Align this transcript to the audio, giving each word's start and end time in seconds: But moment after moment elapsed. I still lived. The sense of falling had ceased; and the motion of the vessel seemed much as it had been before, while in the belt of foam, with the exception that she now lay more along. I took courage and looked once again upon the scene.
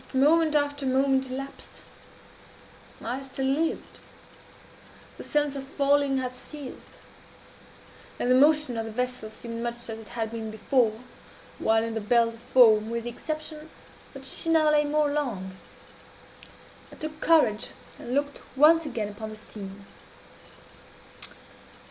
But 0.09 0.17
moment 0.17 0.55
after 0.55 0.87
moment 0.87 1.29
elapsed. 1.29 1.83
I 3.03 3.21
still 3.21 3.45
lived. 3.45 3.99
The 5.19 5.23
sense 5.23 5.55
of 5.55 5.63
falling 5.67 6.17
had 6.17 6.35
ceased; 6.35 6.97
and 8.17 8.31
the 8.31 8.33
motion 8.33 8.77
of 8.77 8.85
the 8.85 8.91
vessel 8.91 9.29
seemed 9.29 9.61
much 9.61 9.75
as 9.91 9.99
it 9.99 10.07
had 10.09 10.31
been 10.31 10.49
before, 10.49 10.99
while 11.59 11.83
in 11.83 11.93
the 11.93 12.01
belt 12.01 12.33
of 12.33 12.39
foam, 12.41 12.89
with 12.89 13.03
the 13.03 13.11
exception 13.11 13.69
that 14.15 14.25
she 14.25 14.49
now 14.49 14.71
lay 14.71 14.85
more 14.85 15.11
along. 15.11 15.55
I 16.91 16.95
took 16.95 17.21
courage 17.21 17.67
and 17.99 18.15
looked 18.15 18.41
once 18.55 18.87
again 18.87 19.09
upon 19.09 19.29
the 19.29 19.35
scene. 19.35 19.85